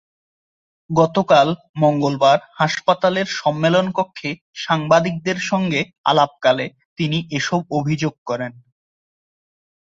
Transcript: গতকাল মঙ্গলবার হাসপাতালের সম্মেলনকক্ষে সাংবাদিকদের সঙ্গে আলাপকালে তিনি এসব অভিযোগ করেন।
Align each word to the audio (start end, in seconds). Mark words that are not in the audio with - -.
গতকাল 0.89 1.47
মঙ্গলবার 1.77 2.39
হাসপাতালের 2.55 3.27
সম্মেলনকক্ষে 3.39 4.29
সাংবাদিকদের 4.57 5.37
সঙ্গে 5.49 5.81
আলাপকালে 6.05 6.65
তিনি 6.97 7.17
এসব 7.37 7.61
অভিযোগ 7.79 8.13
করেন। 8.25 8.51